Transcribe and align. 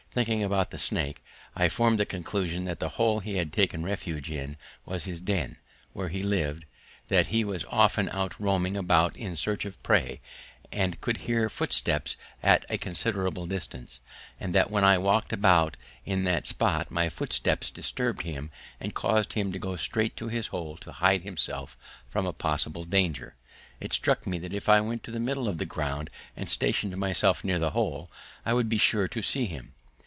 Thinking 0.13 0.43
about 0.43 0.71
the 0.71 0.77
snake 0.77 1.23
I 1.55 1.69
formed 1.69 1.97
the 1.97 2.05
conclusion 2.05 2.65
that 2.65 2.81
the 2.81 2.89
hole 2.99 3.21
he 3.21 3.35
had 3.37 3.53
taken 3.53 3.81
refuge 3.81 4.29
in 4.29 4.57
was 4.85 5.05
his 5.05 5.21
den, 5.21 5.55
where 5.93 6.09
he 6.09 6.21
lived, 6.21 6.65
that 7.07 7.27
he 7.27 7.45
was 7.45 7.63
often 7.69 8.09
out 8.09 8.37
roaming 8.37 8.75
about 8.75 9.15
in 9.15 9.37
search 9.37 9.63
of 9.63 9.81
prey, 9.83 10.19
and 10.69 10.99
could 10.99 11.15
hear 11.19 11.47
footsteps 11.49 12.17
at 12.43 12.65
a 12.69 12.77
considerable 12.77 13.47
distance, 13.47 14.01
and 14.37 14.53
that 14.53 14.69
when 14.69 14.83
I 14.83 14.97
walked 14.97 15.31
about 15.31 15.77
at 16.05 16.25
that 16.25 16.45
spot 16.45 16.91
my 16.91 17.07
footsteps 17.07 17.71
disturbed 17.71 18.23
him 18.23 18.51
and 18.81 18.93
caused 18.93 19.31
him 19.31 19.53
to 19.53 19.59
go 19.59 19.77
straight 19.77 20.17
to 20.17 20.27
his 20.27 20.47
hole 20.47 20.75
to 20.79 20.91
hide 20.91 21.23
himself 21.23 21.77
from 22.09 22.25
a 22.25 22.33
possible 22.33 22.83
danger. 22.83 23.35
It 23.79 23.93
struck 23.93 24.27
me 24.27 24.39
that 24.39 24.51
if 24.53 24.67
I 24.67 24.81
went 24.81 25.03
to 25.03 25.11
the 25.11 25.21
middle 25.21 25.47
of 25.47 25.57
the 25.57 25.65
ground 25.65 26.09
and 26.35 26.49
stationed 26.49 26.97
myself 26.97 27.45
near 27.45 27.59
the 27.59 27.71
hole, 27.71 28.11
I 28.45 28.51
would 28.51 28.67
be 28.67 28.77
sure 28.77 29.07
to 29.07 29.21
see 29.21 29.45
him. 29.45 29.73